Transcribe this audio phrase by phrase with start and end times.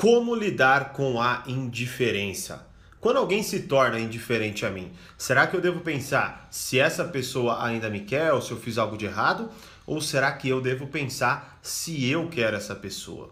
[0.00, 2.68] Como lidar com a indiferença?
[3.00, 7.64] Quando alguém se torna indiferente a mim, será que eu devo pensar se essa pessoa
[7.64, 9.50] ainda me quer ou se eu fiz algo de errado?
[9.84, 13.30] Ou será que eu devo pensar se eu quero essa pessoa?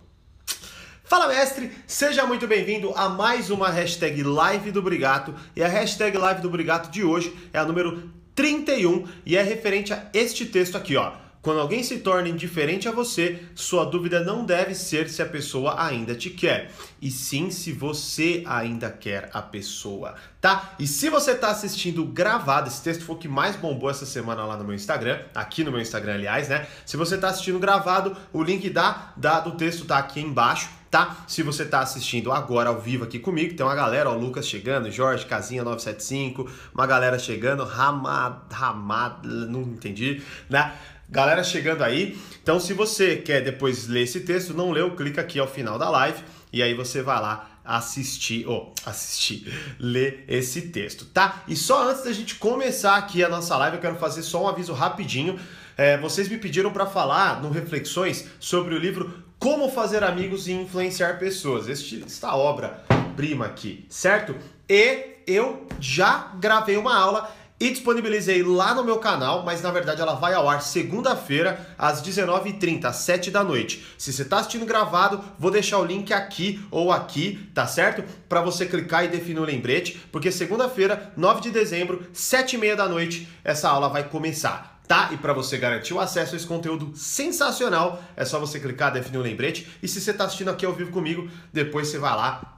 [1.05, 5.37] Fala mestre, seja muito bem-vindo a mais uma hashtag Live do Brigato.
[5.55, 9.93] E a hashtag Live do Brigato de hoje é a número 31 e é referente
[9.93, 11.26] a este texto aqui, ó.
[11.47, 15.81] Quando alguém se torna indiferente a você, sua dúvida não deve ser se a pessoa
[15.81, 20.75] ainda te quer, e sim se você ainda quer a pessoa, tá?
[20.77, 24.45] E se você está assistindo gravado, esse texto foi o que mais bombou essa semana
[24.45, 26.67] lá no meu Instagram, aqui no meu Instagram, aliás, né?
[26.85, 31.25] Se você está assistindo gravado, o link da, da, do texto tá aqui embaixo tá?
[31.27, 34.91] Se você está assistindo agora ao vivo aqui comigo, tem uma galera, ó, Lucas chegando,
[34.91, 40.73] Jorge, Casinha 975, uma galera chegando, Ramad, Ramad, não entendi, né?
[41.09, 42.19] Galera chegando aí.
[42.43, 45.89] Então, se você quer depois ler esse texto, não leu, clica aqui ao final da
[45.89, 51.43] live e aí você vai lá assistir, ou oh, assistir, ler esse texto, tá?
[51.49, 54.49] E só antes da gente começar aqui a nossa live, eu quero fazer só um
[54.49, 55.39] aviso rapidinho.
[55.77, 60.53] É, vocês me pediram para falar no Reflexões sobre o livro Como Fazer Amigos e
[60.53, 61.69] Influenciar Pessoas.
[61.69, 62.85] Este, esta obra
[63.17, 64.35] prima aqui, certo?
[64.69, 70.01] E eu já gravei uma aula e disponibilizei lá no meu canal, mas na verdade
[70.01, 73.87] ela vai ao ar segunda-feira às 19h30, às 7 da noite.
[73.97, 78.05] Se você está assistindo gravado, vou deixar o link aqui ou aqui, tá certo?
[78.29, 83.29] Para você clicar e definir o lembrete, porque segunda-feira, 9 de dezembro, 7h30 da noite,
[83.43, 85.11] essa aula vai começar tá?
[85.13, 89.19] E para você garantir o acesso a esse conteúdo sensacional, é só você clicar, definir
[89.19, 89.69] o lembrete.
[89.83, 92.55] E se você está assistindo aqui ao vivo comigo, depois você vai lá,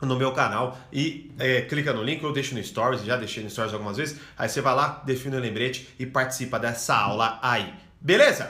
[0.00, 3.50] no meu canal e é, clica no link, eu deixo no Stories, já deixei no
[3.50, 4.20] Stories algumas vezes.
[4.36, 7.72] Aí você vai lá, define o lembrete e participa dessa aula aí.
[8.00, 8.48] Beleza?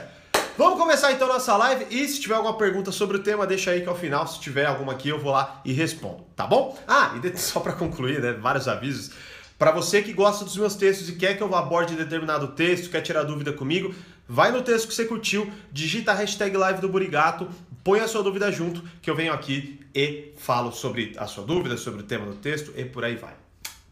[0.58, 3.80] Vamos começar então nossa live e se tiver alguma pergunta sobre o tema, deixa aí
[3.80, 6.76] que ao final, se tiver alguma aqui, eu vou lá e respondo, tá bom?
[6.86, 9.12] Ah, e só para concluir, né, vários avisos.
[9.56, 13.02] Para você que gosta dos meus textos e quer que eu aborde determinado texto, quer
[13.02, 13.94] tirar dúvida comigo,
[14.28, 17.48] vai no texto que você curtiu, digita a hashtag live do Burigato,
[17.88, 21.74] põe a sua dúvida junto, que eu venho aqui e falo sobre a sua dúvida,
[21.78, 23.32] sobre o tema do texto e por aí vai.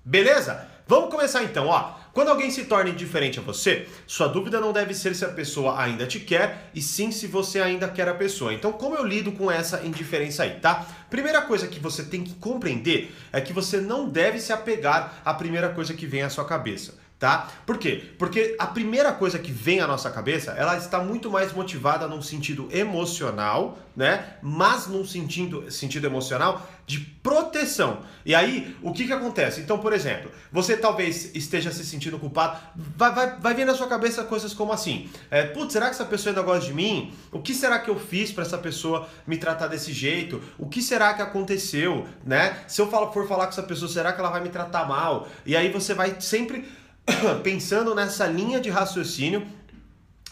[0.05, 0.69] Beleza?
[0.87, 1.95] Vamos começar então, ó.
[2.12, 5.81] Quando alguém se torna indiferente a você, sua dúvida não deve ser se a pessoa
[5.81, 8.53] ainda te quer, e sim se você ainda quer a pessoa.
[8.53, 10.87] Então, como eu lido com essa indiferença aí, tá?
[11.09, 15.33] Primeira coisa que você tem que compreender é que você não deve se apegar à
[15.33, 17.50] primeira coisa que vem à sua cabeça tá?
[17.65, 18.10] Por quê?
[18.19, 22.21] Porque a primeira coisa que vem à nossa cabeça, ela está muito mais motivada num
[22.21, 24.37] sentido emocional, né?
[24.43, 28.03] Mas num sentido, sentido emocional de proteção.
[28.25, 29.60] E aí, o que que acontece?
[29.60, 33.88] Então, por exemplo, você talvez esteja se sentindo culpado, vai, vai, vai vir na sua
[33.88, 37.15] cabeça coisas como assim, é, putz, será que essa pessoa ainda gosta de mim?
[37.33, 40.41] O que será que eu fiz para essa pessoa me tratar desse jeito?
[40.59, 42.59] O que será que aconteceu, né?
[42.69, 45.27] Se eu for falar com essa pessoa, será que ela vai me tratar mal?
[45.47, 46.69] E aí você vai sempre
[47.43, 49.47] pensando nessa linha de raciocínio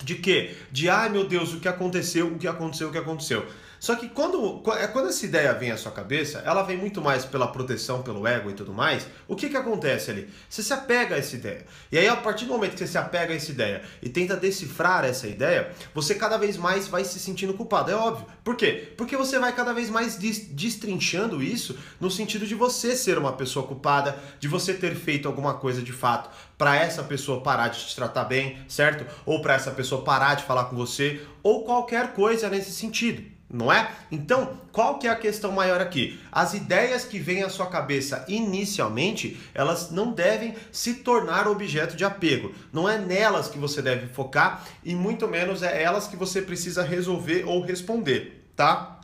[0.02, 0.54] de que?
[0.70, 3.46] De ai meu Deus, o que aconteceu, o que aconteceu, o que aconteceu.
[3.84, 7.26] Só que quando, é, quando essa ideia vem à sua cabeça, ela vem muito mais
[7.26, 9.06] pela proteção, pelo ego e tudo mais.
[9.28, 10.26] O que, que acontece ali?
[10.48, 11.66] Você se apega a essa ideia.
[11.92, 14.38] E aí, a partir do momento que você se apega a essa ideia e tenta
[14.38, 17.90] decifrar essa ideia, você cada vez mais vai se sentindo culpado.
[17.90, 18.26] É óbvio.
[18.42, 18.94] Por quê?
[18.96, 23.66] Porque você vai cada vez mais destrinchando isso no sentido de você ser uma pessoa
[23.66, 27.94] culpada, de você ter feito alguma coisa de fato para essa pessoa parar de te
[27.94, 29.04] tratar bem, certo?
[29.26, 33.72] Ou para essa pessoa parar de falar com você, ou qualquer coisa nesse sentido não
[33.72, 33.88] é?
[34.10, 36.20] Então, qual que é a questão maior aqui?
[36.32, 42.04] As ideias que vêm à sua cabeça inicialmente, elas não devem se tornar objeto de
[42.04, 42.52] apego.
[42.72, 46.82] Não é nelas que você deve focar e muito menos é elas que você precisa
[46.82, 48.98] resolver ou responder, tá?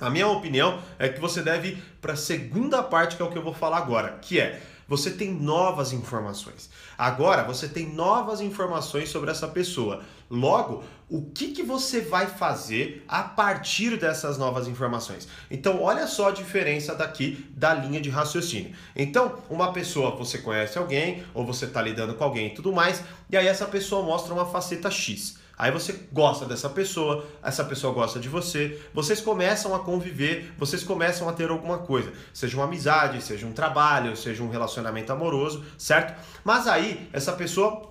[0.00, 3.36] A minha opinião é que você deve para a segunda parte, que é o que
[3.36, 6.68] eu vou falar agora, que é você tem novas informações.
[6.98, 10.02] Agora você tem novas informações sobre essa pessoa.
[10.28, 15.28] Logo, o que, que você vai fazer a partir dessas novas informações?
[15.48, 18.72] Então, olha só a diferença daqui da linha de raciocínio.
[18.96, 23.00] Então, uma pessoa, você conhece alguém, ou você está lidando com alguém e tudo mais,
[23.30, 25.38] e aí essa pessoa mostra uma faceta X.
[25.60, 30.82] Aí você gosta dessa pessoa, essa pessoa gosta de você, vocês começam a conviver, vocês
[30.82, 35.62] começam a ter alguma coisa, seja uma amizade, seja um trabalho, seja um relacionamento amoroso,
[35.76, 36.18] certo?
[36.42, 37.86] Mas aí essa pessoa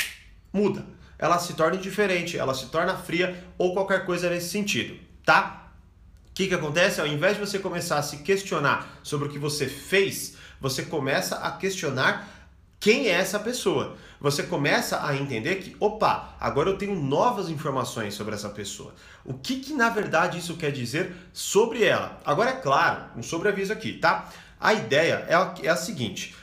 [0.52, 0.84] muda,
[1.20, 5.72] ela se torna indiferente, ela se torna fria ou qualquer coisa nesse sentido, tá?
[6.28, 7.00] O que, que acontece?
[7.00, 11.36] Ao invés de você começar a se questionar sobre o que você fez, você começa
[11.36, 12.39] a questionar
[12.80, 13.98] quem é essa pessoa.
[14.22, 18.94] Você começa a entender que, opa, agora eu tenho novas informações sobre essa pessoa.
[19.26, 22.20] O que, que na verdade isso quer dizer sobre ela?
[22.26, 24.30] Agora é claro, um sobreaviso aqui, tá?
[24.60, 26.36] A ideia é a, é a seguinte.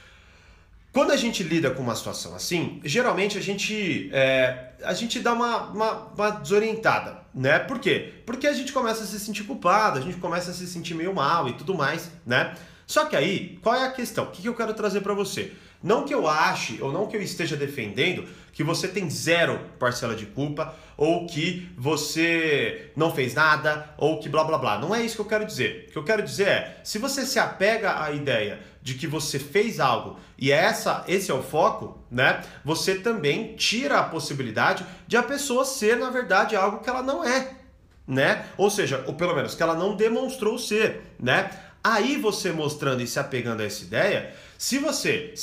[0.91, 5.35] Quando a gente lida com uma situação assim, geralmente a gente, é, a gente dá
[5.35, 7.59] uma, uma, uma, desorientada, né?
[7.59, 8.15] Por quê?
[8.25, 11.15] Porque a gente começa a se sentir culpado, a gente começa a se sentir meio
[11.15, 12.55] mal e tudo mais, né?
[12.87, 14.25] Só que aí, qual é a questão?
[14.25, 15.53] O que, que eu quero trazer para você?
[15.83, 20.15] Não que eu ache ou não que eu esteja defendendo que você tem zero parcela
[20.15, 24.79] de culpa ou que você não fez nada ou que blá blá blá.
[24.79, 25.87] Não é isso que eu quero dizer.
[25.89, 29.39] O que eu quero dizer é, se você se apega à ideia de que você
[29.39, 32.41] fez algo e essa, esse é o foco, né?
[32.65, 37.23] Você também tira a possibilidade de a pessoa ser, na verdade, algo que ela não
[37.23, 37.57] é,
[38.07, 38.47] né?
[38.57, 41.51] Ou seja, ou pelo menos que ela não demonstrou ser, né?
[41.85, 45.35] Aí você mostrando e se apegando a essa ideia, se você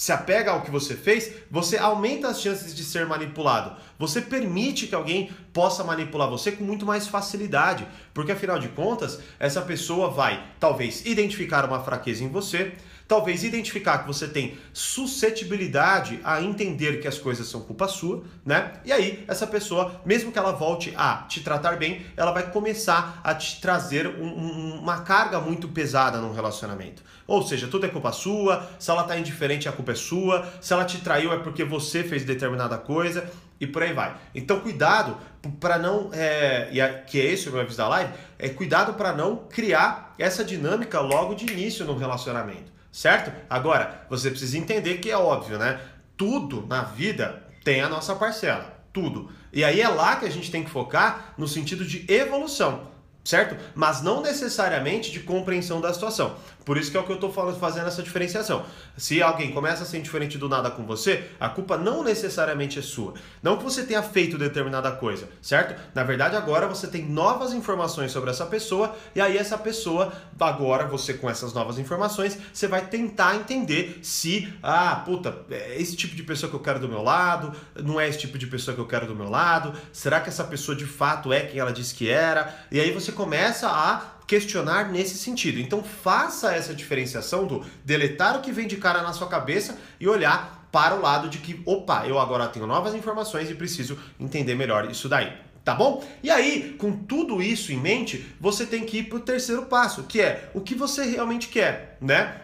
[0.00, 3.76] se apega ao que você fez, você aumenta as chances de ser manipulado.
[3.98, 9.20] Você permite que alguém possa manipular você com muito mais facilidade, porque afinal de contas,
[9.38, 12.72] essa pessoa vai talvez identificar uma fraqueza em você,
[13.10, 18.74] talvez identificar que você tem suscetibilidade a entender que as coisas são culpa sua, né?
[18.84, 23.20] E aí, essa pessoa, mesmo que ela volte a te tratar bem, ela vai começar
[23.24, 27.02] a te trazer um, um, uma carga muito pesada no relacionamento.
[27.26, 30.72] Ou seja, tudo é culpa sua, se ela tá indiferente, a culpa é sua, se
[30.72, 33.28] ela te traiu é porque você fez determinada coisa
[33.58, 34.16] e por aí vai.
[34.32, 35.18] Então, cuidado
[35.58, 38.94] para não, é, e a, que é esse o meu aviso da live, é cuidado
[38.94, 43.32] para não criar essa dinâmica logo de início no relacionamento certo?
[43.48, 45.80] Agora, você precisa entender que é óbvio, né?
[46.16, 49.30] Tudo na vida tem a nossa parcela, tudo.
[49.52, 52.89] E aí é lá que a gente tem que focar no sentido de evolução
[53.24, 53.56] certo?
[53.74, 56.36] Mas não necessariamente de compreensão da situação.
[56.64, 58.64] Por isso que é o que eu estou fazendo essa diferenciação.
[58.96, 62.82] Se alguém começa a ser indiferente do nada com você, a culpa não necessariamente é
[62.82, 63.14] sua.
[63.42, 65.80] Não que você tenha feito determinada coisa, certo?
[65.94, 70.86] Na verdade, agora você tem novas informações sobre essa pessoa e aí essa pessoa, agora
[70.86, 76.14] você com essas novas informações, você vai tentar entender se, ah, puta, é esse tipo
[76.14, 77.52] de pessoa que eu quero do meu lado,
[77.82, 80.44] não é esse tipo de pessoa que eu quero do meu lado, será que essa
[80.44, 82.54] pessoa de fato é quem ela disse que era?
[82.70, 85.58] E aí você começa a questionar nesse sentido.
[85.58, 90.06] Então faça essa diferenciação do deletar o que vem de cara na sua cabeça e
[90.06, 94.54] olhar para o lado de que, opa, eu agora tenho novas informações e preciso entender
[94.54, 95.32] melhor isso daí.
[95.64, 96.04] Tá bom?
[96.22, 100.04] E aí, com tudo isso em mente, você tem que ir para o terceiro passo,
[100.04, 102.40] que é o que você realmente quer, né?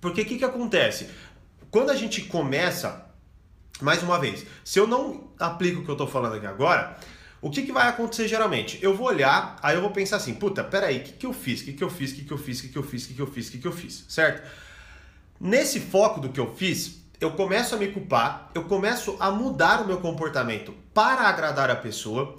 [0.00, 1.10] Porque o que, que acontece?
[1.70, 3.06] Quando a gente começa,
[3.82, 6.96] mais uma vez, se eu não aplico o que eu estou falando aqui agora,
[7.40, 8.78] o que, que vai acontecer geralmente?
[8.82, 11.60] Eu vou olhar, aí eu vou pensar assim, puta, peraí, o que, que eu fiz?
[11.60, 12.12] O que, que eu fiz?
[12.12, 12.58] O que, que eu fiz?
[12.58, 13.04] O que, que eu fiz?
[13.04, 13.48] O que, que eu fiz?
[13.48, 14.04] O que, que eu fiz?
[14.08, 14.48] Certo?
[15.40, 19.82] Nesse foco do que eu fiz, eu começo a me culpar, eu começo a mudar
[19.82, 22.38] o meu comportamento para agradar a pessoa.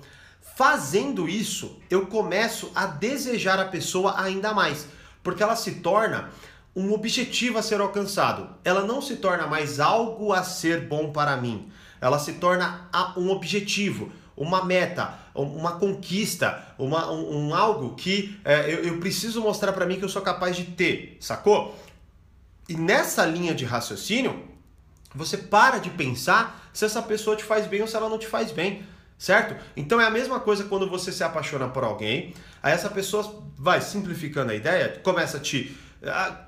[0.57, 4.85] Fazendo isso, eu começo a desejar a pessoa ainda mais,
[5.23, 6.29] porque ela se torna
[6.75, 8.49] um objetivo a ser alcançado.
[8.65, 11.71] Ela não se torna mais algo a ser bom para mim.
[12.01, 18.73] Ela se torna um objetivo uma meta, uma conquista, uma, um, um algo que é,
[18.73, 21.77] eu, eu preciso mostrar para mim que eu sou capaz de ter, sacou?
[22.69, 24.47] E nessa linha de raciocínio,
[25.13, 28.27] você para de pensar se essa pessoa te faz bem ou se ela não te
[28.27, 28.83] faz bem,
[29.17, 29.61] certo?
[29.75, 32.33] Então é a mesma coisa quando você se apaixona por alguém,
[32.63, 35.75] aí essa pessoa vai simplificando a ideia, começa a te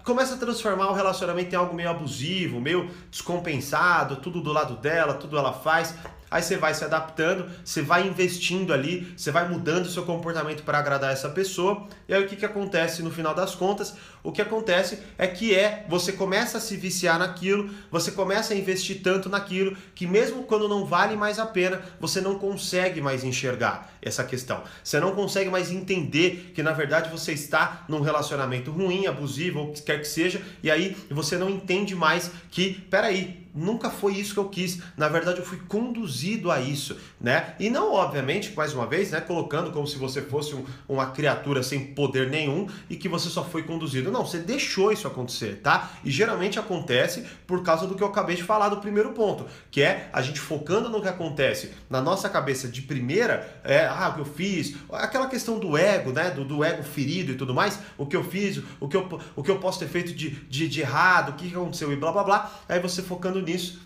[0.05, 5.13] começa a transformar o relacionamento em algo meio abusivo, meio descompensado, tudo do lado dela,
[5.13, 5.93] tudo ela faz.
[6.31, 10.63] Aí você vai se adaptando, você vai investindo ali, você vai mudando o seu comportamento
[10.63, 11.85] para agradar essa pessoa.
[12.07, 13.93] E aí o que, que acontece no final das contas?
[14.23, 18.57] O que acontece é que é você começa a se viciar naquilo, você começa a
[18.57, 23.25] investir tanto naquilo que mesmo quando não vale mais a pena, você não consegue mais
[23.25, 24.63] enxergar essa questão.
[24.81, 29.73] Você não consegue mais entender que na verdade você está num relacionamento ruim, abusivo ou
[29.73, 34.33] que quer que seja, e aí você não entende mais que, peraí, nunca foi isso
[34.33, 34.79] que eu quis.
[34.97, 37.55] Na verdade, eu fui conduzido a isso, né?
[37.59, 41.63] E não, obviamente, mais uma vez, né, colocando como se você fosse um, uma criatura
[41.63, 44.11] sem poder nenhum e que você só foi conduzido.
[44.11, 45.91] Não, você deixou isso acontecer, tá?
[46.03, 49.81] E geralmente acontece por causa do que eu acabei de falar do primeiro ponto, que
[49.81, 54.13] é a gente focando no que acontece na nossa cabeça de primeira, é, ah, o
[54.15, 57.79] que eu fiz, aquela questão do ego, né, do, do ego ferido e tudo mais,
[57.97, 60.67] o que eu fiz, o que eu, o que eu posso ter feito de, de,
[60.67, 62.51] de errado, o que aconteceu e blá blá blá.
[62.67, 63.81] Aí você focando nisso,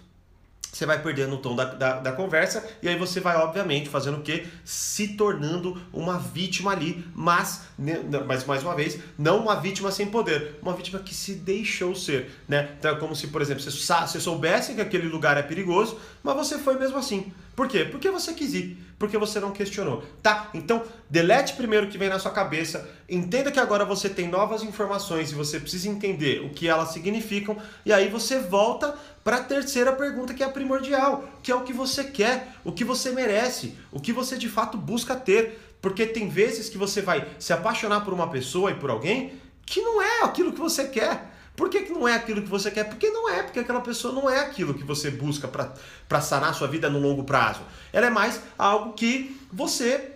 [0.76, 4.18] você vai perdendo o tom da, da, da, conversa e aí você vai, obviamente, fazendo
[4.18, 4.46] o quê?
[4.66, 10.08] Se tornando uma vítima ali, mas, né, mas mais uma vez, não uma vítima sem
[10.08, 12.72] poder, uma vítima que se deixou ser, né?
[12.78, 16.36] Então é como se, por exemplo, você, você soubesse que aquele lugar é perigoso, mas
[16.36, 17.32] você foi mesmo assim.
[17.56, 17.86] Por quê?
[17.86, 20.50] Porque você quis ir, porque você não questionou, tá?
[20.54, 24.62] Então, delete primeiro o que vem na sua cabeça, entenda que agora você tem novas
[24.62, 29.44] informações e você precisa entender o que elas significam, e aí você volta para a
[29.44, 33.12] terceira pergunta que é a primordial, que é o que você quer, o que você
[33.12, 35.62] merece, o que você de fato busca ter.
[35.82, 39.34] Porque tem vezes que você vai se apaixonar por uma pessoa e por alguém
[39.66, 41.35] que não é aquilo que você quer.
[41.56, 42.84] Por que, que não é aquilo que você quer?
[42.84, 46.68] Porque não é, porque aquela pessoa não é aquilo que você busca para sanar sua
[46.68, 47.62] vida no longo prazo.
[47.94, 50.15] Ela é mais algo que você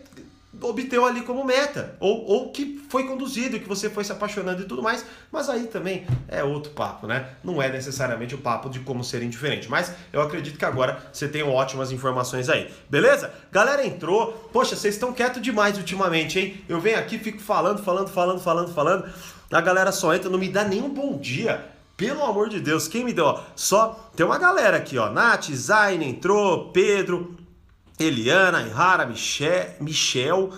[0.61, 4.65] obteu ali como meta, ou, ou que foi conduzido, que você foi se apaixonando e
[4.65, 7.29] tudo mais, mas aí também é outro papo, né?
[7.43, 11.27] Não é necessariamente o papo de como ser indiferente, mas eu acredito que agora você
[11.27, 13.33] tem ótimas informações aí, beleza?
[13.51, 16.63] Galera entrou, poxa, vocês estão quietos demais ultimamente, hein?
[16.67, 19.09] Eu venho aqui, fico falando, falando, falando, falando, falando,
[19.51, 21.65] a galera só entra, não me dá nenhum bom dia,
[21.99, 23.25] pelo amor de Deus, quem me deu?
[23.25, 25.09] Ó, só tem uma galera aqui, ó.
[25.09, 27.35] Nath, Zayn entrou, Pedro,
[27.99, 30.53] Eliana, Ihara, Michel, Michel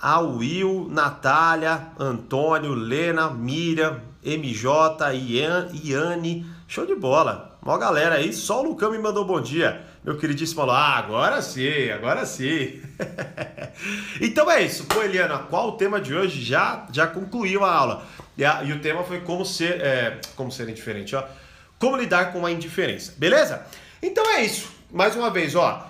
[0.00, 6.46] a Will, Natália, Antônio, Lena, Miriam, MJ, Ian, Iane.
[6.66, 7.58] Show de bola.
[7.60, 9.82] Mó galera aí, só o Lucão me mandou bom dia.
[10.02, 12.80] Meu queridíssimo falou: Ah, agora sim, agora sim.
[14.20, 14.86] então é isso.
[14.86, 16.42] Pô, Eliana, qual o tema de hoje?
[16.42, 18.06] Já, já concluiu a aula.
[18.38, 21.24] E, a, e o tema foi como ser, é, como ser indiferente, ó.
[21.78, 23.66] Como lidar com a indiferença, beleza?
[24.02, 24.70] Então é isso.
[24.90, 25.86] Mais uma vez, ó.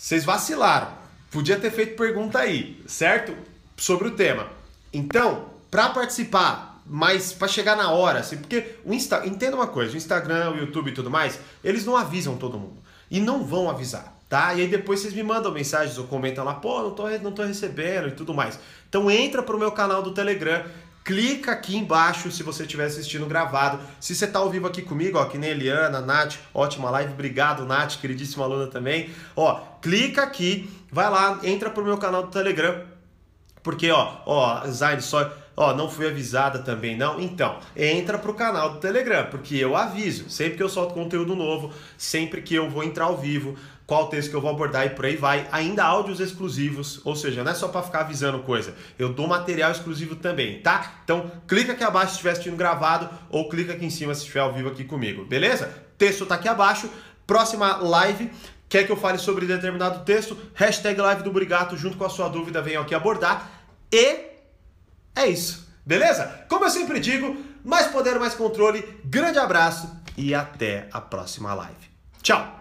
[0.00, 0.88] Vocês vacilaram.
[1.30, 3.36] Podia ter feito pergunta aí, certo?
[3.76, 4.48] Sobre o tema.
[4.90, 9.92] Então, para participar, mas para chegar na hora, assim, porque o Insta, entenda uma coisa,
[9.92, 12.78] o Instagram, o YouTube e tudo mais, eles não avisam todo mundo
[13.10, 14.54] e não vão avisar, tá?
[14.54, 17.42] E aí depois vocês me mandam mensagens ou comentam lá, pô, não tô, não tô
[17.42, 18.58] recebendo e tudo mais.
[18.88, 20.64] Então entra pro meu canal do Telegram,
[21.04, 23.80] clica aqui embaixo se você estiver assistindo gravado.
[23.98, 27.64] Se você está ao vivo aqui comigo, ó, que nem Eliana, Nath, ótima live, obrigado
[27.64, 29.10] Nath, queridíssima aluna também.
[29.34, 32.84] Ó, clica aqui, vai lá, entra pro meu canal do Telegram,
[33.62, 37.20] porque ó, ó, Zayn só Ó, não fui avisada também, não?
[37.20, 40.30] Então, entra pro canal do Telegram, porque eu aviso.
[40.30, 43.54] Sempre que eu solto conteúdo novo, sempre que eu vou entrar ao vivo,
[43.90, 45.48] qual texto que eu vou abordar e por aí vai.
[45.50, 48.72] Ainda áudios exclusivos, ou seja, não é só para ficar avisando coisa.
[48.96, 51.00] Eu dou material exclusivo também, tá?
[51.02, 54.38] Então, clica aqui abaixo se estiver assistindo gravado ou clica aqui em cima se estiver
[54.38, 55.74] ao vivo aqui comigo, beleza?
[55.98, 56.88] Texto tá aqui abaixo.
[57.26, 58.30] Próxima live,
[58.68, 60.38] quer que eu fale sobre determinado texto?
[60.54, 63.50] Hashtag live do Brigato junto com a sua dúvida, venha aqui abordar.
[63.92, 64.20] E
[65.16, 66.44] é isso, beleza?
[66.48, 68.84] Como eu sempre digo, mais poder, mais controle.
[69.04, 71.90] Grande abraço e até a próxima live.
[72.22, 72.59] Tchau!